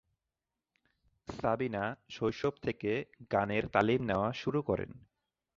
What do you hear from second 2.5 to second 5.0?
থেকে গানের তালিম নেওয়া শুরু করেন।